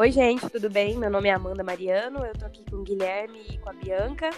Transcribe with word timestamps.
Oi, 0.00 0.10
gente, 0.10 0.48
tudo 0.48 0.70
bem? 0.70 0.96
Meu 0.96 1.10
nome 1.10 1.28
é 1.28 1.32
Amanda 1.32 1.62
Mariano, 1.62 2.24
eu 2.24 2.32
tô 2.32 2.46
aqui 2.46 2.64
com 2.70 2.76
o 2.76 2.82
Guilherme 2.82 3.38
e 3.50 3.58
com 3.58 3.68
a 3.68 3.72
Bianca. 3.74 4.30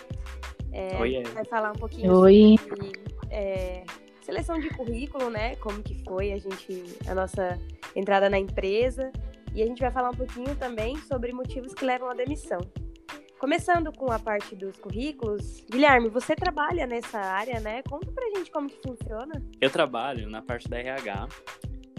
É, 0.72 1.00
Oi, 1.00 1.14
é. 1.14 1.22
Vai 1.22 1.44
falar 1.44 1.70
um 1.70 1.76
pouquinho 1.76 2.12
Oi. 2.16 2.56
sobre 2.68 2.90
é, 3.30 3.84
seleção 4.22 4.58
de 4.58 4.68
currículo, 4.70 5.30
né? 5.30 5.54
Como 5.54 5.80
que 5.80 6.02
foi 6.02 6.32
a 6.32 6.36
gente, 6.36 6.98
a 7.06 7.14
nossa 7.14 7.60
entrada 7.94 8.28
na 8.28 8.40
empresa. 8.40 9.12
E 9.54 9.62
a 9.62 9.66
gente 9.66 9.78
vai 9.78 9.92
falar 9.92 10.10
um 10.10 10.16
pouquinho 10.16 10.56
também 10.56 10.96
sobre 11.02 11.32
motivos 11.32 11.72
que 11.72 11.84
levam 11.84 12.10
à 12.10 12.14
demissão. 12.14 12.58
Começando 13.38 13.92
com 13.92 14.10
a 14.10 14.18
parte 14.18 14.56
dos 14.56 14.76
currículos, 14.78 15.64
Guilherme, 15.70 16.08
você 16.08 16.34
trabalha 16.34 16.88
nessa 16.88 17.20
área, 17.20 17.60
né? 17.60 17.84
Conta 17.84 18.10
pra 18.10 18.28
gente 18.36 18.50
como 18.50 18.68
que 18.68 18.80
funciona. 18.84 19.40
Eu 19.60 19.70
trabalho 19.70 20.28
na 20.28 20.42
parte 20.42 20.68
da 20.68 20.80
RH, 20.80 21.28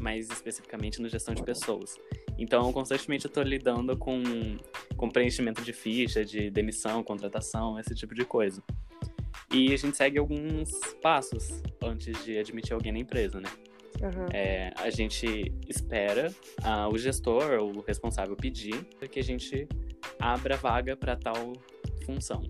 mais 0.01 0.29
especificamente 0.29 1.01
na 1.01 1.07
gestão 1.07 1.33
de 1.33 1.41
pessoas. 1.41 1.97
Então, 2.37 2.71
constantemente 2.73 3.25
eu 3.25 3.29
estou 3.29 3.43
lidando 3.43 3.95
com, 3.97 4.21
com 4.97 5.09
preenchimento 5.09 5.61
de 5.61 5.71
ficha, 5.71 6.25
de 6.25 6.49
demissão, 6.49 7.03
contratação, 7.03 7.79
esse 7.79 7.93
tipo 7.93 8.13
de 8.15 8.25
coisa. 8.25 8.61
E 9.53 9.71
a 9.71 9.77
gente 9.77 9.95
segue 9.95 10.17
alguns 10.17 10.71
passos 11.01 11.61
antes 11.81 12.23
de 12.25 12.37
admitir 12.37 12.73
alguém 12.73 12.91
na 12.91 12.99
empresa, 12.99 13.39
né? 13.39 13.49
Uhum. 14.01 14.25
É, 14.33 14.73
a 14.77 14.89
gente 14.89 15.53
espera 15.69 16.33
uh, 16.61 16.91
o 16.91 16.97
gestor 16.97 17.59
ou 17.59 17.77
o 17.77 17.81
responsável 17.81 18.35
pedir 18.35 18.83
que 19.09 19.19
a 19.19 19.23
gente 19.23 19.67
abra 20.19 20.57
vaga 20.57 20.97
para 20.97 21.15
tal 21.15 21.53
função. 22.03 22.41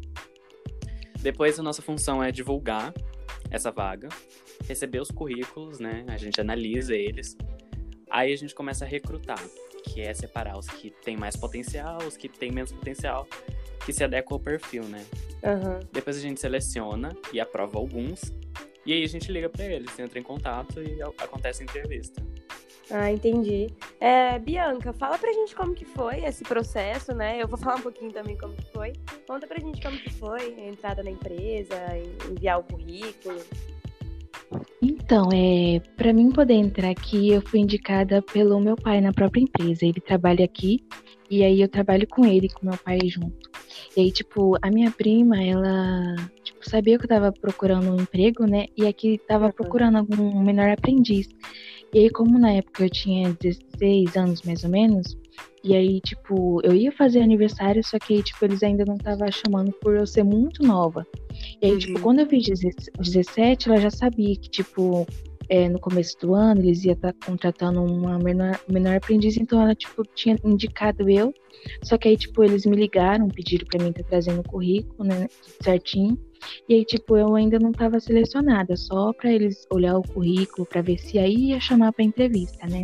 Depois, 1.21 1.59
a 1.59 1.63
nossa 1.63 1.81
função 1.81 2.23
é 2.23 2.31
divulgar 2.31 2.93
essa 3.51 3.71
vaga, 3.71 4.09
receber 4.67 4.99
os 4.99 5.11
currículos, 5.11 5.79
né? 5.79 6.05
A 6.09 6.17
gente 6.17 6.39
analisa 6.41 6.95
eles. 6.95 7.37
Aí 8.09 8.33
a 8.33 8.35
gente 8.35 8.55
começa 8.55 8.85
a 8.85 8.87
recrutar, 8.87 9.41
que 9.83 10.01
é 10.01 10.13
separar 10.13 10.57
os 10.57 10.67
que 10.67 10.89
têm 10.89 11.17
mais 11.17 11.35
potencial, 11.35 11.97
os 11.99 12.17
que 12.17 12.29
têm 12.29 12.51
menos 12.51 12.71
potencial, 12.71 13.27
que 13.85 13.93
se 13.93 14.03
adequam 14.03 14.35
ao 14.35 14.39
perfil, 14.39 14.83
né? 14.85 15.05
Uhum. 15.43 15.79
Depois 15.91 16.17
a 16.17 16.21
gente 16.21 16.39
seleciona 16.39 17.15
e 17.31 17.39
aprova 17.39 17.77
alguns. 17.77 18.33
E 18.85 18.93
aí 18.93 19.03
a 19.03 19.07
gente 19.07 19.31
liga 19.31 19.49
para 19.49 19.65
eles, 19.65 19.97
entra 19.99 20.19
em 20.19 20.23
contato 20.23 20.81
e 20.81 21.01
acontece 21.01 21.61
a 21.61 21.65
entrevista. 21.65 22.21
Ah, 22.91 23.11
entendi. 23.11 23.67
É, 23.99 24.37
Bianca, 24.39 24.91
fala 24.93 25.17
pra 25.17 25.31
gente 25.31 25.55
como 25.55 25.73
que 25.73 25.85
foi 25.85 26.25
esse 26.25 26.43
processo, 26.43 27.13
né? 27.13 27.41
Eu 27.41 27.47
vou 27.47 27.57
falar 27.57 27.75
um 27.77 27.81
pouquinho 27.81 28.11
também 28.11 28.37
como 28.37 28.55
que 28.55 28.65
foi. 28.71 28.93
Conta 29.25 29.47
pra 29.47 29.59
gente 29.59 29.81
como 29.81 29.97
que 29.97 30.09
foi 30.09 30.53
a 30.59 30.67
entrada 30.67 31.01
na 31.01 31.09
empresa, 31.09 31.75
enviar 32.29 32.59
o 32.59 32.63
currículo. 32.63 33.41
Então, 34.81 35.29
é, 35.33 35.79
para 35.95 36.13
mim 36.13 36.31
poder 36.31 36.55
entrar 36.55 36.89
aqui, 36.89 37.29
eu 37.29 37.41
fui 37.41 37.59
indicada 37.59 38.21
pelo 38.21 38.59
meu 38.59 38.75
pai 38.75 39.01
na 39.01 39.13
própria 39.13 39.41
empresa. 39.41 39.85
Ele 39.85 40.01
trabalha 40.01 40.45
aqui 40.45 40.83
e 41.29 41.43
aí 41.43 41.61
eu 41.61 41.67
trabalho 41.67 42.07
com 42.07 42.25
ele, 42.25 42.49
com 42.49 42.67
meu 42.67 42.77
pai 42.77 42.99
junto. 43.05 43.49
E 43.95 44.01
aí, 44.01 44.11
tipo, 44.11 44.57
a 44.61 44.69
minha 44.69 44.91
prima, 44.91 45.41
ela, 45.41 46.15
tipo, 46.43 46.69
sabia 46.69 46.97
que 46.97 47.05
eu 47.05 47.09
tava 47.09 47.31
procurando 47.31 47.91
um 47.91 48.01
emprego, 48.01 48.45
né? 48.45 48.65
E 48.77 48.85
aqui 48.85 49.19
tava 49.27 49.51
procurando 49.51 49.97
algum 49.97 50.41
menor 50.41 50.69
aprendiz. 50.69 51.27
E 51.93 51.99
aí, 51.99 52.09
como 52.09 52.39
na 52.39 52.51
época 52.51 52.83
eu 52.83 52.89
tinha 52.89 53.33
16 53.33 54.15
anos 54.17 54.41
mais 54.41 54.63
ou 54.63 54.69
menos, 54.69 55.15
e 55.63 55.73
aí, 55.73 56.01
tipo, 56.01 56.59
eu 56.63 56.73
ia 56.73 56.91
fazer 56.91 57.21
aniversário, 57.21 57.81
só 57.83 57.97
que, 57.97 58.21
tipo, 58.21 58.43
eles 58.43 58.61
ainda 58.63 58.83
não 58.85 58.95
estavam 58.95 59.31
chamando 59.31 59.71
por 59.71 59.95
eu 59.95 60.05
ser 60.05 60.23
muito 60.23 60.61
nova. 60.61 61.07
E 61.61 61.65
aí, 61.65 61.77
tipo, 61.77 61.91
uhum. 61.91 61.95
tipo, 61.95 61.99
quando 62.01 62.19
eu 62.19 62.27
fiz 62.27 62.45
17, 62.99 63.69
ela 63.69 63.79
já 63.79 63.89
sabia 63.89 64.35
que, 64.35 64.49
tipo, 64.49 65.07
é, 65.49 65.69
no 65.69 65.79
começo 65.79 66.17
do 66.19 66.33
ano 66.33 66.61
eles 66.61 66.83
iam 66.83 66.93
estar 66.93 67.13
tá 67.13 67.25
contratando 67.25 67.81
uma 67.83 68.17
menor, 68.19 68.59
menor 68.69 68.95
aprendiz, 68.95 69.37
então 69.37 69.61
ela, 69.61 69.75
tipo, 69.75 70.03
tinha 70.15 70.35
indicado 70.43 71.09
eu. 71.09 71.33
Só 71.81 71.97
que 71.97 72.09
aí, 72.09 72.17
tipo, 72.17 72.43
eles 72.43 72.65
me 72.65 72.75
ligaram, 72.75 73.29
pediram 73.29 73.65
pra 73.65 73.81
mim 73.81 73.91
estar 73.91 74.03
tá 74.03 74.09
trazendo 74.09 74.41
o 74.41 74.43
currículo, 74.43 75.07
né, 75.07 75.27
certinho. 75.61 76.17
E 76.67 76.75
aí, 76.75 76.83
tipo, 76.83 77.15
eu 77.15 77.35
ainda 77.35 77.57
não 77.57 77.71
estava 77.71 77.99
selecionada, 77.99 78.75
só 78.75 79.13
para 79.13 79.31
eles 79.31 79.65
olhar 79.71 79.97
o 79.97 80.01
currículo 80.01 80.65
para 80.65 80.81
ver 80.81 80.97
se 80.97 81.17
aí 81.17 81.51
ia 81.51 81.59
chamar 81.59 81.93
para 81.93 82.03
entrevista, 82.03 82.67
né? 82.67 82.83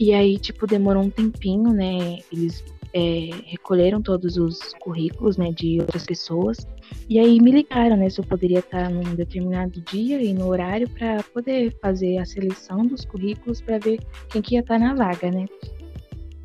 E 0.00 0.14
aí, 0.14 0.38
tipo, 0.38 0.66
demorou 0.66 1.02
um 1.02 1.10
tempinho, 1.10 1.74
né? 1.74 2.20
Eles 2.32 2.64
é, 2.94 3.28
recolheram 3.44 4.00
todos 4.00 4.38
os 4.38 4.72
currículos, 4.80 5.36
né, 5.36 5.52
de 5.52 5.78
outras 5.78 6.06
pessoas. 6.06 6.66
E 7.06 7.18
aí 7.18 7.38
me 7.38 7.50
ligaram, 7.50 7.98
né, 7.98 8.08
se 8.08 8.18
eu 8.18 8.24
poderia 8.24 8.60
estar 8.60 8.88
num 8.88 9.14
determinado 9.14 9.78
dia 9.82 10.22
e 10.22 10.32
no 10.32 10.48
horário 10.48 10.88
para 10.88 11.22
poder 11.34 11.76
fazer 11.82 12.16
a 12.16 12.24
seleção 12.24 12.86
dos 12.86 13.04
currículos 13.04 13.60
para 13.60 13.78
ver 13.78 14.00
quem 14.30 14.40
que 14.40 14.54
ia 14.54 14.60
estar 14.60 14.78
na 14.78 14.94
vaga, 14.94 15.30
né? 15.30 15.44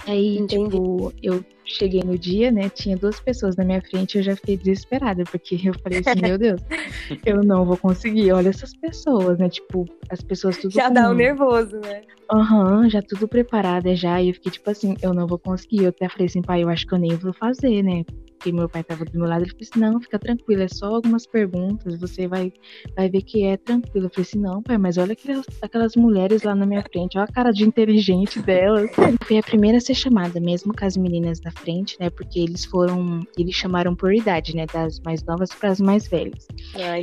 Aí, 0.06 0.38
Entendi. 0.38 0.70
tipo, 0.72 1.14
eu 1.24 1.44
cheguei 1.66 2.02
no 2.04 2.18
dia, 2.18 2.52
né? 2.52 2.70
Tinha 2.70 2.96
duas 2.96 3.20
pessoas 3.20 3.56
na 3.56 3.64
minha 3.64 3.82
frente, 3.82 4.18
eu 4.18 4.24
já 4.24 4.36
fiquei 4.36 4.58
desesperada, 4.58 5.24
porque 5.24 5.60
eu 5.64 5.74
falei 5.82 6.00
assim, 6.00 6.22
meu 6.22 6.38
Deus, 6.38 6.62
eu 7.26 7.44
não 7.44 7.66
vou 7.66 7.78
conseguir. 7.78 8.32
Olha 8.32 8.50
essas 8.50 8.74
pessoas, 8.74 9.38
né? 9.38 9.50
Tipo, 9.50 9.86
as 10.10 10.22
pessoas 10.22 10.58
tudo. 10.58 10.74
Já 10.74 10.90
dá 10.90 11.10
um 11.10 11.14
nervoso, 11.14 11.78
né? 11.80 12.04
Aham, 12.32 12.82
uhum, 12.82 12.90
já 12.90 13.02
tudo 13.02 13.28
preparada 13.28 13.96
já. 13.96 14.22
E 14.22 14.30
eu 14.30 14.34
fiquei, 14.34 14.52
tipo 14.52 14.70
assim, 14.70 14.96
eu 15.02 15.14
não 15.14 15.28
vou 15.28 15.38
conseguir. 15.38 15.84
Eu 15.84 15.90
até 15.90 16.10
falei 16.10 16.28
assim, 16.28 16.42
pai, 16.42 16.64
eu 16.64 16.70
acho 16.70 16.86
que 16.86 16.94
eu 16.94 17.00
nem 17.00 17.16
vou 17.16 17.34
fazer, 17.34 17.84
né? 17.84 18.04
Meu 18.52 18.70
pai 18.70 18.84
tava 18.84 19.06
do 19.06 19.18
meu 19.18 19.28
lado, 19.28 19.44
ele 19.44 19.52
falou 19.52 19.68
assim, 19.70 19.80
não, 19.80 20.02
fica 20.02 20.20
tranquilo, 20.20 20.64
é 20.64 20.68
só 20.68 20.88
algumas 20.88 21.26
perguntas, 21.26 22.00
você 22.00 22.28
vai, 22.28 22.52
vai 22.96 23.10
ver 23.10 23.22
que 23.22 23.44
é 23.44 23.58
tranquilo. 23.58 24.08
Eu 24.08 24.10
falei 24.10 24.28
assim, 24.28 24.40
não, 24.40 24.62
pai, 24.62 24.78
mas 24.78 24.98
olha 24.98 25.14
aquelas, 25.14 25.46
aquelas 25.62 25.96
mulheres 25.96 26.44
lá 26.44 26.56
na 26.56 26.66
minha 26.66 26.84
frente, 26.84 27.18
olha 27.18 27.26
a 27.30 27.32
cara 27.32 27.52
de 27.52 27.64
inteligente 27.64 28.40
delas. 28.42 28.90
Fui 29.26 29.38
a 29.38 29.44
primeira 29.44 29.78
a 29.78 29.82
ser 29.82 29.96
chamada, 29.96 30.40
mesmo 30.40 30.74
com 30.76 30.86
as 30.86 30.98
meninas 30.98 31.40
da 31.40 31.52
frente, 31.52 31.98
né? 32.00 32.10
Porque 32.10 32.40
eles 32.40 32.66
foram, 32.66 33.22
eles 33.38 33.56
chamaram 33.56 33.96
por 33.96 34.14
idade, 34.14 34.56
né? 34.56 34.66
Das 34.72 35.00
mais 35.00 35.24
novas 35.24 35.50
para 35.54 35.70
as 35.70 35.80
mais 35.80 36.08
velhas. 36.08 36.48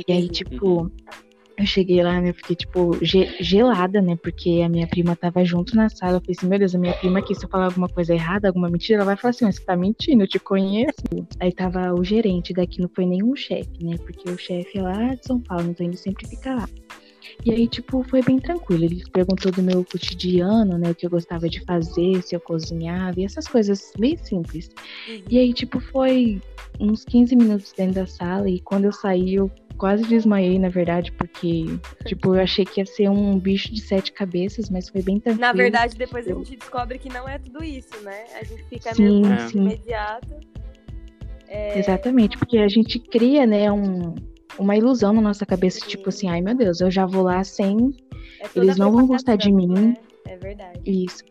e 0.07 0.11
aí, 0.11 0.29
tipo, 0.29 0.91
eu 1.57 1.65
cheguei 1.65 2.01
lá, 2.03 2.19
né? 2.19 2.29
Eu 2.29 2.33
fiquei, 2.33 2.55
tipo, 2.55 2.97
gelada, 3.39 4.01
né? 4.01 4.15
Porque 4.15 4.61
a 4.65 4.69
minha 4.69 4.87
prima 4.87 5.15
tava 5.15 5.43
junto 5.45 5.75
na 5.75 5.89
sala. 5.89 6.17
Eu 6.17 6.21
falei 6.21 6.35
assim, 6.37 6.47
meu 6.47 6.59
Deus, 6.59 6.75
a 6.75 6.79
minha 6.79 6.93
prima 6.93 7.19
aqui, 7.19 7.35
se 7.35 7.45
eu 7.45 7.49
falar 7.49 7.65
alguma 7.65 7.87
coisa 7.87 8.13
errada, 8.13 8.47
alguma 8.47 8.69
mentira, 8.69 8.97
ela 8.97 9.05
vai 9.05 9.15
falar 9.15 9.31
assim, 9.31 9.51
você 9.51 9.63
tá 9.63 9.75
mentindo, 9.75 10.23
eu 10.23 10.27
te 10.27 10.39
conheço. 10.39 11.03
Aí 11.39 11.51
tava 11.51 11.93
o 11.93 12.03
gerente 12.03 12.53
daqui, 12.53 12.81
não 12.81 12.89
foi 12.93 13.05
nenhum 13.05 13.35
chefe, 13.35 13.83
né? 13.83 13.95
Porque 13.97 14.29
o 14.29 14.37
chefe 14.37 14.79
é 14.79 14.81
lá 14.81 15.13
de 15.13 15.25
São 15.25 15.39
Paulo, 15.39 15.69
então 15.69 15.85
ele 15.85 15.97
sempre 15.97 16.27
fica 16.27 16.55
lá. 16.55 16.67
E 17.45 17.51
aí, 17.51 17.67
tipo, 17.67 18.03
foi 18.03 18.21
bem 18.21 18.39
tranquilo. 18.39 18.85
Ele 18.85 19.03
perguntou 19.11 19.51
do 19.51 19.61
meu 19.61 19.83
cotidiano, 19.83 20.77
né? 20.77 20.91
O 20.91 20.95
que 20.95 21.05
eu 21.05 21.09
gostava 21.09 21.49
de 21.49 21.63
fazer, 21.65 22.21
se 22.21 22.35
eu 22.35 22.39
cozinhava, 22.39 23.19
e 23.19 23.25
essas 23.25 23.47
coisas 23.47 23.91
bem 23.97 24.17
simples. 24.17 24.69
Uhum. 25.07 25.23
E 25.29 25.39
aí, 25.39 25.53
tipo, 25.53 25.79
foi 25.79 26.41
uns 26.79 27.03
15 27.05 27.35
minutos 27.35 27.73
dentro 27.75 27.95
da 27.95 28.07
sala, 28.07 28.49
e 28.49 28.59
quando 28.59 28.85
eu 28.85 28.91
saí, 28.91 29.35
eu 29.35 29.51
quase 29.77 30.03
desmaiei, 30.03 30.57
na 30.59 30.69
verdade, 30.69 31.11
porque, 31.13 31.65
tipo, 32.05 32.35
eu 32.35 32.41
achei 32.41 32.65
que 32.65 32.81
ia 32.81 32.85
ser 32.85 33.09
um 33.09 33.39
bicho 33.39 33.73
de 33.73 33.81
sete 33.81 34.11
cabeças, 34.11 34.69
mas 34.69 34.89
foi 34.89 35.01
bem 35.01 35.19
tranquilo. 35.19 35.41
Na 35.41 35.53
verdade, 35.53 35.97
depois 35.97 36.27
eu... 36.27 36.35
a 36.35 36.43
gente 36.43 36.57
descobre 36.57 36.97
que 36.97 37.09
não 37.09 37.27
é 37.27 37.37
tudo 37.39 37.63
isso, 37.63 37.99
né? 38.01 38.25
A 38.39 38.43
gente 38.43 38.63
fica 38.65 38.93
sim, 38.93 39.21
mesmo 39.21 39.49
sim. 39.49 39.59
imediato. 39.59 40.35
É... 41.47 41.77
Exatamente, 41.77 42.37
porque 42.37 42.57
a 42.57 42.67
gente 42.67 42.99
cria, 42.99 43.45
né, 43.45 43.71
um, 43.71 44.15
uma 44.57 44.75
ilusão 44.75 45.13
na 45.13 45.21
nossa 45.21 45.45
cabeça, 45.45 45.79
sim. 45.79 45.87
tipo 45.87 46.09
assim, 46.09 46.27
ai 46.27 46.41
meu 46.41 46.55
Deus, 46.55 46.81
eu 46.81 46.89
já 46.89 47.05
vou 47.05 47.23
lá 47.23 47.43
sem. 47.43 47.95
É 48.39 48.47
eles 48.55 48.77
não 48.77 48.91
vão 48.91 49.05
gostar 49.07 49.35
de 49.35 49.51
mim. 49.51 49.67
Né? 49.67 49.95
É 50.27 50.37
verdade. 50.37 50.79
Isso. 50.85 51.23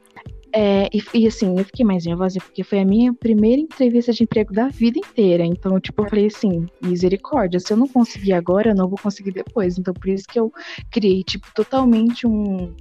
É, 0.54 0.88
e, 0.92 1.02
e, 1.14 1.26
assim, 1.26 1.58
eu 1.58 1.64
fiquei 1.64 1.84
mais 1.84 2.04
nervosa 2.04 2.38
porque 2.38 2.62
foi 2.62 2.80
a 2.80 2.84
minha 2.84 3.14
primeira 3.14 3.60
entrevista 3.60 4.12
de 4.12 4.22
emprego 4.22 4.52
da 4.52 4.68
vida 4.68 4.98
inteira. 4.98 5.44
Então, 5.44 5.80
tipo, 5.80 6.02
eu 6.02 6.08
falei 6.08 6.26
assim, 6.26 6.66
misericórdia, 6.82 7.58
se 7.58 7.72
eu 7.72 7.76
não 7.76 7.88
conseguir 7.88 8.34
agora, 8.34 8.70
eu 8.70 8.74
não 8.74 8.88
vou 8.88 8.98
conseguir 8.98 9.32
depois. 9.32 9.78
Então, 9.78 9.94
por 9.94 10.08
isso 10.08 10.24
que 10.28 10.38
eu 10.38 10.52
criei, 10.90 11.24
tipo, 11.24 11.46
totalmente 11.54 12.26
um, 12.26 12.74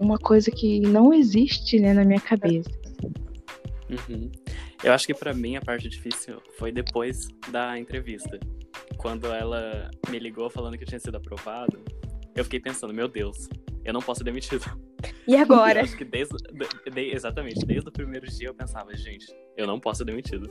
uma 0.00 0.18
coisa 0.18 0.50
que 0.50 0.80
não 0.80 1.12
existe, 1.12 1.78
né, 1.78 1.92
na 1.92 2.04
minha 2.04 2.20
cabeça. 2.20 2.70
Uhum. 3.88 4.30
Eu 4.82 4.92
acho 4.92 5.06
que 5.06 5.14
para 5.14 5.32
mim 5.32 5.56
a 5.56 5.60
parte 5.60 5.88
difícil 5.88 6.42
foi 6.58 6.72
depois 6.72 7.28
da 7.50 7.78
entrevista. 7.78 8.40
Quando 8.96 9.26
ela 9.28 9.90
me 10.10 10.18
ligou 10.18 10.50
falando 10.50 10.76
que 10.76 10.82
eu 10.82 10.88
tinha 10.88 10.98
sido 10.98 11.16
aprovado, 11.16 11.82
eu 12.34 12.42
fiquei 12.42 12.58
pensando, 12.58 12.92
meu 12.92 13.06
Deus, 13.06 13.48
eu 13.84 13.92
não 13.92 14.00
posso 14.00 14.18
ser 14.18 14.24
demitido. 14.24 14.64
E 15.26 15.36
agora? 15.36 15.80
Eu 15.80 15.84
acho 15.84 15.96
que 15.96 16.04
desde, 16.04 16.36
de, 16.92 17.00
exatamente, 17.10 17.64
desde 17.64 17.88
o 17.88 17.92
primeiro 17.92 18.26
dia 18.26 18.48
eu 18.48 18.54
pensava, 18.54 18.94
gente, 18.94 19.26
eu 19.56 19.66
não 19.66 19.80
posso 19.80 19.98
ser 19.98 20.04
demitido. 20.04 20.50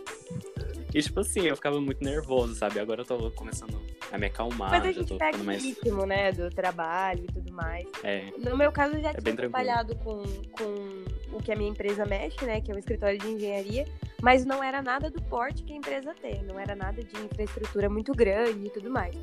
E 0.93 1.01
tipo 1.01 1.19
assim, 1.19 1.41
eu 1.41 1.55
ficava 1.55 1.79
muito 1.81 2.03
nervoso, 2.03 2.55
sabe? 2.55 2.79
Agora 2.79 3.01
eu 3.01 3.05
tô 3.05 3.31
começando 3.31 3.81
a 4.11 4.17
me 4.17 4.27
acalmar. 4.27 4.69
Mas 4.69 4.85
a 4.85 4.91
gente 4.91 5.17
pega 5.17 5.37
o 5.37 5.43
mais... 5.43 5.63
ritmo, 5.63 6.05
né, 6.05 6.31
do 6.31 6.49
trabalho 6.49 7.23
e 7.23 7.33
tudo 7.33 7.51
mais. 7.51 7.87
É. 8.03 8.31
No 8.37 8.55
meu 8.55 8.71
caso, 8.71 8.95
eu 8.95 9.01
já 9.01 9.09
é 9.09 9.13
tinha 9.13 9.35
trabalhado 9.35 9.95
com, 9.97 10.23
com 10.51 11.35
o 11.35 11.41
que 11.41 11.51
a 11.51 11.55
minha 11.55 11.69
empresa 11.69 12.05
mexe, 12.05 12.45
né, 12.45 12.61
que 12.61 12.71
é 12.71 12.75
o 12.75 12.77
escritório 12.77 13.17
de 13.17 13.27
engenharia, 13.27 13.85
mas 14.21 14.45
não 14.45 14.63
era 14.63 14.81
nada 14.81 15.09
do 15.09 15.21
porte 15.23 15.63
que 15.63 15.73
a 15.73 15.75
empresa 15.75 16.13
tem, 16.21 16.43
não 16.43 16.59
era 16.59 16.75
nada 16.75 17.03
de 17.03 17.19
infraestrutura 17.19 17.89
muito 17.89 18.11
grande 18.13 18.67
e 18.67 18.69
tudo 18.69 18.89
mais 18.89 19.15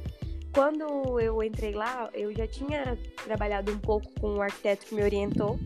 quando 0.52 1.20
eu 1.20 1.42
entrei 1.42 1.72
lá, 1.72 2.10
eu 2.12 2.32
já 2.34 2.46
tinha 2.46 2.98
trabalhado 3.24 3.72
um 3.72 3.78
pouco 3.78 4.08
com 4.20 4.36
o 4.36 4.42
arquiteto 4.42 4.86
que 4.86 4.94
me 4.94 5.02
orientou. 5.02 5.58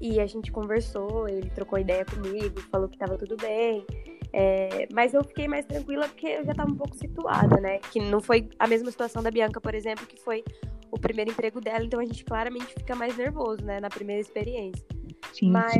e 0.00 0.20
a 0.20 0.26
gente 0.26 0.50
conversou, 0.50 1.28
ele 1.28 1.48
trocou 1.50 1.78
ideia 1.78 2.04
comigo, 2.04 2.60
falou 2.70 2.88
que 2.88 2.98
tava 2.98 3.16
tudo 3.16 3.36
bem. 3.36 3.86
É, 4.32 4.88
mas 4.92 5.14
eu 5.14 5.22
fiquei 5.22 5.46
mais 5.46 5.64
tranquila 5.64 6.08
porque 6.08 6.26
eu 6.26 6.44
já 6.44 6.50
estava 6.50 6.70
um 6.70 6.76
pouco 6.76 6.96
situada, 6.96 7.60
né? 7.60 7.78
Que 7.78 8.00
não 8.00 8.20
foi 8.20 8.48
a 8.58 8.66
mesma 8.66 8.90
situação 8.90 9.22
da 9.22 9.30
Bianca, 9.30 9.60
por 9.60 9.74
exemplo, 9.74 10.04
que 10.06 10.16
foi 10.16 10.42
o 10.90 10.98
primeiro 10.98 11.30
emprego 11.30 11.60
dela, 11.60 11.84
então 11.84 12.00
a 12.00 12.04
gente 12.04 12.24
claramente 12.24 12.74
fica 12.74 12.96
mais 12.96 13.16
nervoso, 13.16 13.64
né? 13.64 13.78
Na 13.78 13.88
primeira 13.88 14.20
experiência. 14.20 14.84
Sim, 15.32 15.50
mas 15.50 15.74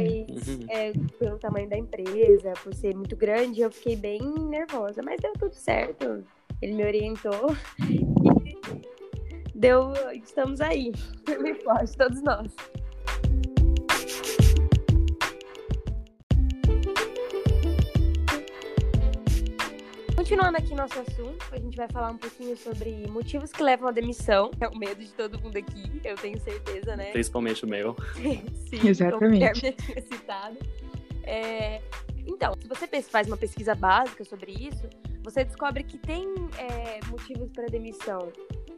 sim. 0.44 0.60
É, 0.68 0.92
pelo 1.18 1.38
tamanho 1.38 1.68
da 1.68 1.76
empresa, 1.76 2.52
por 2.62 2.72
ser 2.74 2.94
muito 2.94 3.16
grande, 3.16 3.60
eu 3.60 3.70
fiquei 3.70 3.96
bem 3.96 4.20
nervosa. 4.48 5.02
Mas 5.04 5.20
deu 5.20 5.32
tudo 5.32 5.54
certo. 5.54 6.24
Ele 6.62 6.74
me 6.74 6.84
orientou 6.84 7.54
deu. 9.54 9.92
Estamos 10.12 10.60
aí. 10.60 10.92
Me 11.40 11.54
forte, 11.54 11.96
todos 11.96 12.22
nós. 12.22 12.50
Continuando 20.16 20.56
aqui 20.56 20.74
nosso 20.74 20.98
assunto, 21.00 21.44
a 21.52 21.58
gente 21.58 21.76
vai 21.76 21.86
falar 21.88 22.10
um 22.10 22.16
pouquinho 22.16 22.56
sobre 22.56 23.06
motivos 23.08 23.52
que 23.52 23.62
levam 23.62 23.88
à 23.88 23.92
demissão. 23.92 24.50
É 24.58 24.66
o 24.66 24.76
medo 24.76 25.02
de 25.02 25.12
todo 25.12 25.38
mundo 25.38 25.56
aqui, 25.56 26.00
eu 26.02 26.16
tenho 26.16 26.40
certeza, 26.40 26.96
né? 26.96 27.10
Principalmente 27.12 27.64
o 27.64 27.68
meu. 27.68 27.94
Sim, 28.70 28.88
exatamente. 28.88 29.60
Como 29.60 29.72
tinha 29.76 30.02
citado. 30.02 30.56
É... 31.24 31.82
Então, 32.26 32.54
se 32.58 32.66
você 32.66 32.86
faz 33.02 33.26
uma 33.26 33.36
pesquisa 33.36 33.74
básica 33.74 34.24
sobre 34.24 34.52
isso, 34.52 34.88
você 35.22 35.44
descobre 35.44 35.84
que 35.84 35.98
tem 35.98 36.26
é, 36.58 37.00
motivos 37.08 37.50
para 37.50 37.66
demissão 37.66 38.32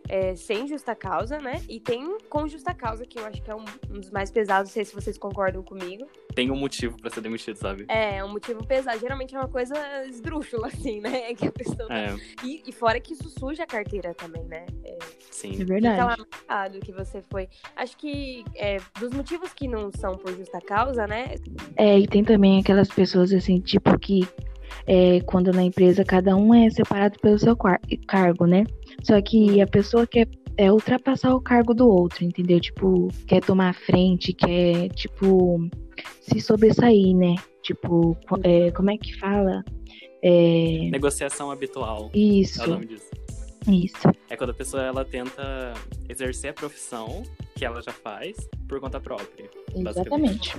é, 0.08 0.34
sem 0.34 0.66
justa 0.66 0.94
causa, 0.94 1.38
né? 1.38 1.62
E 1.68 1.80
tem 1.80 2.18
com 2.28 2.46
justa 2.48 2.74
causa, 2.74 3.04
que 3.06 3.18
eu 3.18 3.26
acho 3.26 3.42
que 3.42 3.50
é 3.50 3.54
um, 3.54 3.64
um 3.90 4.00
dos 4.00 4.10
mais 4.10 4.30
pesados, 4.30 4.70
não 4.70 4.74
sei 4.74 4.84
se 4.84 4.94
vocês 4.94 5.18
concordam 5.18 5.62
comigo. 5.62 6.06
Tem 6.34 6.50
um 6.50 6.56
motivo 6.56 7.00
para 7.00 7.10
ser 7.10 7.20
demitido, 7.20 7.56
sabe? 7.56 7.86
É, 7.88 8.22
um 8.22 8.28
motivo 8.28 8.66
pesado. 8.66 8.98
Geralmente 8.98 9.34
é 9.34 9.38
uma 9.38 9.48
coisa 9.48 9.74
esdrúxula, 10.06 10.68
assim, 10.68 11.00
né? 11.00 11.32
Que 11.36 11.48
a 11.48 11.52
pessoa. 11.52 11.88
É. 11.90 12.14
E, 12.42 12.62
e, 12.66 12.72
fora 12.72 12.98
que 12.98 13.12
isso 13.12 13.28
suja 13.28 13.64
a 13.64 13.66
carteira 13.66 14.14
também, 14.14 14.44
né? 14.44 14.64
É... 14.84 14.98
Sim. 15.30 15.60
É 15.60 15.64
verdade. 15.64 15.94
Fica 15.94 16.04
lá 16.04 16.16
marcado 16.16 16.80
que 16.80 16.92
você 16.92 17.22
foi. 17.30 17.48
Acho 17.74 17.96
que 17.96 18.44
é, 18.54 18.78
dos 18.98 19.12
motivos 19.12 19.52
que 19.52 19.68
não 19.68 19.90
são 19.92 20.16
por 20.16 20.34
justa 20.34 20.60
causa, 20.60 21.06
né? 21.06 21.34
É, 21.76 21.98
e 21.98 22.06
tem 22.06 22.24
também 22.24 22.60
aquelas 22.60 22.88
pessoas, 22.88 23.32
assim, 23.32 23.60
tipo, 23.60 23.98
que 23.98 24.26
é, 24.86 25.20
quando 25.20 25.52
na 25.52 25.62
empresa 25.62 26.04
cada 26.04 26.36
um 26.36 26.54
é 26.54 26.70
separado 26.70 27.18
pelo 27.20 27.38
seu 27.38 27.56
cargo, 28.06 28.46
né? 28.46 28.64
Só 29.02 29.20
que 29.20 29.60
a 29.60 29.66
pessoa 29.66 30.06
quer 30.06 30.28
é 30.58 30.72
ultrapassar 30.72 31.34
o 31.34 31.40
cargo 31.40 31.74
do 31.74 31.88
outro, 31.88 32.24
entendeu? 32.24 32.58
Tipo, 32.58 33.08
quer 33.26 33.42
tomar 33.42 33.70
a 33.70 33.74
frente, 33.74 34.32
quer, 34.32 34.88
tipo, 34.90 35.68
se 36.22 36.40
sobressair, 36.40 37.14
né? 37.14 37.34
Tipo, 37.62 38.16
é, 38.42 38.70
como 38.70 38.90
é 38.90 38.96
que 38.96 39.18
fala? 39.18 39.62
É... 40.22 40.88
Negociação 40.90 41.50
habitual. 41.50 42.10
Isso. 42.14 42.62
É 42.62 42.66
o 42.66 42.70
nome 42.70 42.86
disso. 42.86 43.10
Isso. 43.68 44.08
É 44.30 44.36
quando 44.36 44.50
a 44.50 44.54
pessoa 44.54 44.82
ela 44.82 45.04
tenta 45.04 45.74
exercer 46.08 46.50
a 46.50 46.54
profissão 46.54 47.22
que 47.54 47.64
ela 47.64 47.82
já 47.82 47.92
faz 47.92 48.36
por 48.68 48.80
conta 48.80 49.00
própria. 49.00 49.50
Exatamente. 49.74 50.56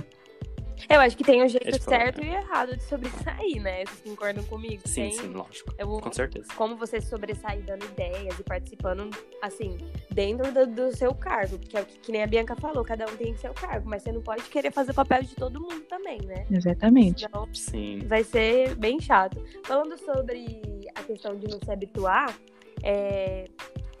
Eu 0.88 1.00
acho 1.00 1.16
que 1.16 1.24
tem 1.24 1.42
um 1.42 1.48
jeito 1.48 1.68
é 1.68 1.78
certo 1.78 2.22
e 2.22 2.28
errado 2.28 2.76
de 2.76 2.82
sobressair, 2.82 3.62
né? 3.62 3.84
Vocês 3.84 4.00
concordam 4.02 4.44
comigo? 4.44 4.82
Sim, 4.86 5.02
tem... 5.02 5.12
sim, 5.12 5.28
lógico. 5.28 5.74
Eu... 5.78 5.88
Com 5.88 6.12
certeza. 6.12 6.48
Como 6.54 6.76
você 6.76 7.00
sobressair 7.00 7.62
dando 7.62 7.84
ideias 7.84 8.38
e 8.38 8.42
participando, 8.42 9.10
assim, 9.42 9.76
dentro 10.10 10.52
do, 10.52 10.66
do 10.66 10.96
seu 10.96 11.14
cargo. 11.14 11.58
Porque 11.58 11.76
é 11.76 11.82
o 11.82 11.86
que, 11.86 11.98
que, 11.98 12.12
nem 12.12 12.22
a 12.22 12.26
Bianca 12.26 12.56
falou, 12.56 12.84
cada 12.84 13.04
um 13.06 13.16
tem 13.16 13.36
seu 13.36 13.52
cargo. 13.54 13.88
Mas 13.88 14.02
você 14.02 14.12
não 14.12 14.22
pode 14.22 14.42
querer 14.44 14.72
fazer 14.72 14.92
o 14.92 14.94
papel 14.94 15.22
de 15.22 15.34
todo 15.34 15.60
mundo 15.60 15.80
também, 15.82 16.20
né? 16.22 16.46
Exatamente. 16.50 17.24
Então, 17.24 17.48
sim. 17.54 18.00
vai 18.06 18.24
ser 18.24 18.74
bem 18.76 19.00
chato. 19.00 19.42
Falando 19.64 19.96
sobre 19.98 20.60
a 20.94 21.02
questão 21.02 21.36
de 21.36 21.48
não 21.48 21.58
se 21.62 21.70
habituar, 21.70 22.38
é... 22.82 23.46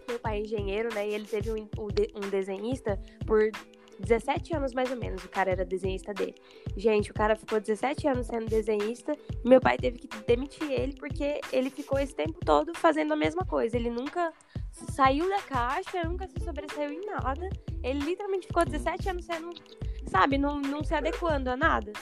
meu 0.08 0.18
pai 0.18 0.38
é 0.38 0.40
engenheiro, 0.40 0.94
né? 0.94 1.08
E 1.08 1.14
ele 1.14 1.26
teve 1.26 1.50
um, 1.50 1.68
um 1.78 2.30
desenhista 2.30 2.98
por 3.26 3.50
17 4.00 4.54
anos 4.54 4.72
mais 4.72 4.90
ou 4.90 4.96
menos, 4.96 5.24
o 5.24 5.28
cara 5.28 5.50
era 5.50 5.64
desenhista 5.64 6.14
dele. 6.14 6.34
Gente, 6.76 7.10
o 7.10 7.14
cara 7.14 7.34
ficou 7.36 7.60
17 7.60 8.06
anos 8.08 8.26
sendo 8.26 8.46
desenhista 8.46 9.16
e 9.44 9.48
meu 9.48 9.60
pai 9.60 9.76
teve 9.76 9.98
que 9.98 10.08
demitir 10.26 10.70
ele 10.70 10.94
porque 10.94 11.40
ele 11.52 11.70
ficou 11.70 11.98
esse 11.98 12.14
tempo 12.14 12.38
todo 12.44 12.74
fazendo 12.74 13.12
a 13.12 13.16
mesma 13.16 13.44
coisa. 13.44 13.76
Ele 13.76 13.90
nunca 13.90 14.32
saiu 14.70 15.28
da 15.28 15.40
caixa, 15.42 16.04
nunca 16.04 16.28
se 16.28 16.40
sobressaiu 16.44 16.92
em 16.92 17.04
nada. 17.06 17.48
Ele 17.82 18.00
literalmente 18.00 18.46
ficou 18.46 18.64
17 18.64 19.08
anos 19.08 19.24
sendo, 19.24 19.50
sabe, 20.06 20.38
não, 20.38 20.60
não 20.60 20.84
se 20.84 20.94
adequando 20.94 21.50
a 21.50 21.56
nada. 21.56 21.92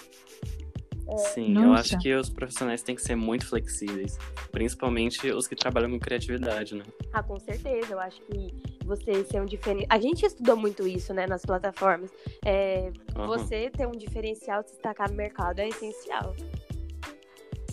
Sim, 1.35 1.53
Nossa. 1.53 1.67
eu 1.67 1.73
acho 1.75 1.99
que 1.99 2.15
os 2.15 2.29
profissionais 2.29 2.83
têm 2.83 2.97
que 2.97 3.03
ser 3.03 3.15
muito 3.15 3.47
flexíveis, 3.47 4.19
principalmente 4.51 5.31
os 5.31 5.47
que 5.47 5.55
trabalham 5.55 5.91
com 5.91 6.01
criatividade, 6.01 6.75
né? 6.75 6.83
Ah, 7.13 7.23
com 7.23 7.39
certeza. 7.39 7.93
Eu 7.93 8.01
acho 8.01 8.21
que 8.23 8.76
você 8.87 9.25
ser 9.25 9.41
um 9.41 9.45
diferencial. 9.45 9.89
A 9.91 10.01
gente 10.01 10.25
estudou 10.25 10.57
muito 10.57 10.87
isso, 10.87 11.13
né, 11.13 11.27
nas 11.27 11.45
plataformas. 11.45 12.11
É, 12.45 12.91
uhum. 13.17 13.27
Você 13.27 13.71
ter 13.71 13.87
um 13.87 13.93
diferencial, 13.93 14.63
se 14.63 14.73
destacar 14.73 15.11
no 15.11 15.17
mercado 15.17 15.59
é 15.61 15.69
essencial. 15.69 16.35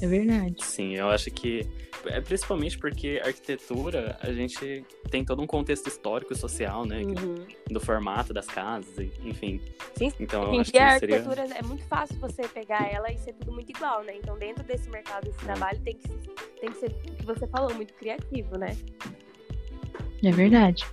É 0.02 0.08
verdade. 0.08 0.56
Sim, 0.66 0.96
eu 0.96 1.08
acho 1.08 1.32
que 1.32 1.66
é 2.08 2.20
principalmente 2.20 2.78
porque 2.78 3.22
arquitetura 3.24 4.18
a 4.22 4.34
gente 4.34 4.86
tem 5.10 5.24
todo 5.24 5.42
um 5.42 5.48
contexto 5.48 5.88
histórico 5.88 6.34
e 6.34 6.36
social, 6.36 6.86
né? 6.86 7.02
Uhum. 7.04 7.48
Do 7.70 7.80
formato 7.80 8.34
das 8.34 8.46
casas, 8.46 8.94
enfim. 9.24 9.62
Sim, 9.96 10.12
então 10.20 10.44
eu 10.44 10.60
acho 10.60 10.72
que 10.72 10.78
a 10.78 10.96
arquitetura 10.96 11.48
seria... 11.48 11.60
é 11.60 11.62
muito 11.62 11.86
fácil 11.86 12.18
você 12.20 12.46
pegar 12.50 12.92
ela 12.92 13.12
e 13.14 13.18
ser 13.18 13.32
tudo 13.34 13.54
muito 13.54 13.70
igual, 13.70 14.04
né? 14.04 14.18
Então 14.18 14.38
dentro 14.38 14.62
desse 14.64 14.90
mercado, 14.90 15.24
desse 15.24 15.40
trabalho, 15.40 15.80
tem 15.82 15.96
que, 15.96 16.10
tem 16.60 16.70
que 16.70 16.78
ser 16.80 16.88
o 16.88 17.16
que 17.16 17.26
você 17.26 17.48
falou, 17.48 17.74
muito 17.74 17.94
criativo, 17.94 18.58
né? 18.58 18.76
É 20.22 20.32
verdade. 20.32 20.86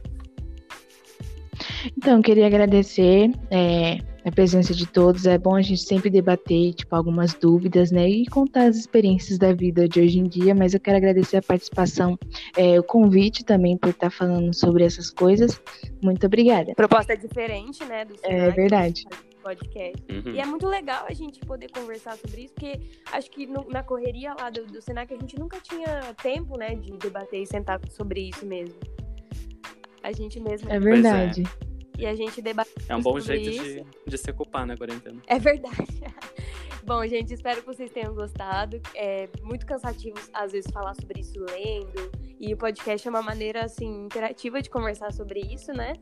Então, 1.97 2.21
queria 2.23 2.47
agradecer 2.47 3.31
é, 3.51 3.99
a 4.25 4.31
presença 4.31 4.75
de 4.75 4.87
todos. 4.87 5.27
É 5.27 5.39
bom 5.39 5.55
a 5.55 5.63
gente 5.63 5.83
sempre 5.83 6.11
debater, 6.11 6.75
tipo, 6.75 6.95
algumas 6.95 7.35
dúvidas, 7.35 7.91
né? 7.91 8.09
E 8.09 8.27
contar 8.27 8.65
as 8.65 8.77
experiências 8.77 9.39
da 9.39 9.53
vida 9.53 9.89
de 9.89 10.01
hoje 10.01 10.19
em 10.19 10.25
dia. 10.25 10.55
Mas 10.55 10.75
eu 10.75 10.81
quero 10.81 10.97
agradecer 10.97 11.39
a 11.39 11.43
participação, 11.43 12.19
é, 12.57 12.79
o 12.79 12.83
convite 12.83 13.45
também 13.45 13.77
por 13.77 13.91
estar 13.91 14.11
falando 14.11 14.55
sobre 14.55 14.85
essas 14.85 15.11
coisas. 15.11 15.61
Muito 16.03 16.27
obrigada. 16.27 16.75
Proposta 16.75 17.17
diferente, 17.17 17.85
né? 17.85 18.05
Do 18.05 18.15
é 18.23 18.51
verdade 18.51 19.05
podcast. 19.43 20.05
Uhum. 20.11 20.35
E 20.35 20.39
é 20.39 20.45
muito 20.45 20.67
legal 20.67 21.07
a 21.09 21.15
gente 21.15 21.41
poder 21.41 21.71
conversar 21.71 22.15
sobre 22.19 22.43
isso, 22.43 22.53
porque 22.53 22.79
acho 23.11 23.31
que 23.31 23.47
no, 23.47 23.67
na 23.71 23.83
correria 23.83 24.35
lá 24.39 24.51
do, 24.51 24.67
do 24.67 24.83
Senac 24.83 25.13
a 25.13 25.17
gente 25.17 25.39
nunca 25.39 25.59
tinha 25.61 26.15
tempo, 26.23 26.59
né, 26.59 26.75
de 26.75 26.93
debater 26.99 27.43
e 27.43 27.47
sentar 27.47 27.81
sobre 27.89 28.29
isso 28.29 28.45
mesmo. 28.45 28.79
A 30.03 30.13
gente 30.13 30.39
mesmo. 30.39 30.71
É 30.71 30.79
verdade 30.79 31.43
e 32.01 32.07
a 32.07 32.15
gente 32.15 32.41
debate. 32.41 32.71
É 32.89 32.97
um 32.97 33.01
bom 33.01 33.19
jeito 33.21 33.51
de, 33.51 33.85
de 34.07 34.19
se 34.19 34.31
ocupar 34.31 34.67
na 34.67 34.77
quarentena. 34.77 35.21
É 35.27 35.39
verdade. 35.39 35.77
Bom, 36.83 37.07
gente, 37.07 37.35
espero 37.35 37.61
que 37.61 37.67
vocês 37.67 37.91
tenham 37.91 38.15
gostado. 38.15 38.81
É 38.95 39.29
muito 39.43 39.67
cansativo, 39.67 40.17
às 40.33 40.53
vezes, 40.53 40.71
falar 40.71 40.95
sobre 40.95 41.21
isso 41.21 41.39
lendo. 41.39 42.11
E 42.41 42.53
o 42.55 42.57
podcast 42.57 43.07
é 43.07 43.11
uma 43.11 43.23
maneira, 43.23 43.65
assim, 43.65 44.05
interativa 44.05 44.63
de 44.63 44.71
conversar 44.71 45.13
sobre 45.13 45.41
isso, 45.41 45.73
né? 45.73 45.93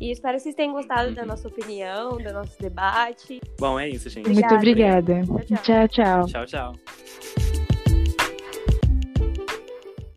E 0.00 0.10
espero 0.10 0.36
que 0.36 0.42
vocês 0.42 0.54
tenham 0.54 0.74
gostado 0.74 1.08
uhum. 1.08 1.14
da 1.14 1.24
nossa 1.24 1.48
opinião, 1.48 2.18
do 2.18 2.32
nosso 2.32 2.58
debate. 2.60 3.40
Bom, 3.58 3.80
é 3.80 3.88
isso, 3.88 4.10
gente. 4.10 4.28
Muito 4.28 4.54
obrigada. 4.54 5.22
Tchau, 5.22 5.88
tchau. 5.88 5.88
Tchau, 5.88 5.88
tchau. 5.88 6.26
Tchau, 6.26 6.46
tchau. 6.46 7.45